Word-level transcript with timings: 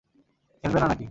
খেলবে 0.63 0.79
না 0.79 0.87
নাকি? 0.87 0.99